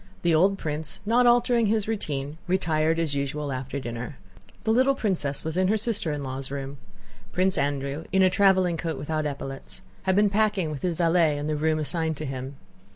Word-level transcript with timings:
The 0.23 0.33
old 0.33 0.57
prince, 0.57 0.99
not 1.05 1.27
altering 1.27 1.67
his 1.67 1.87
routine, 1.87 2.39
retired 2.47 2.97
as 2.97 3.13
usual 3.13 3.51
after 3.51 3.79
dinner. 3.79 4.17
The 4.63 4.71
little 4.71 4.95
princess 4.95 5.43
was 5.43 5.57
in 5.57 5.67
her 5.67 5.77
sister 5.77 6.11
in 6.11 6.23
law's 6.23 6.49
room. 6.49 6.79
Prince 7.31 7.55
Andrew 7.55 8.05
in 8.11 8.23
a 8.23 8.29
traveling 8.31 8.77
coat 8.77 8.97
without 8.97 9.27
epaulettes 9.27 9.83
had 10.05 10.15
been 10.15 10.31
packing 10.31 10.71
with 10.71 10.81
his 10.81 10.95
valet 10.95 11.37
in 11.37 11.45
the 11.45 11.55
rooms 11.55 11.83
assigned 11.83 12.17
to 12.17 12.25
him. 12.25 12.55